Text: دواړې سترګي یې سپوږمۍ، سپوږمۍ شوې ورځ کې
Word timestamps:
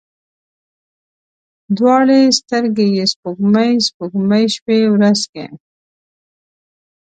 دواړې 1.77 2.19
سترګي 2.39 2.87
یې 2.97 3.05
سپوږمۍ، 3.13 3.71
سپوږمۍ 3.87 4.45
شوې 4.55 4.79
ورځ 4.93 5.19
کې 5.31 5.45